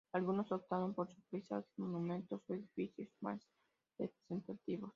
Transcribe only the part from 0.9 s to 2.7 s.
por sus paisajes, monumentos o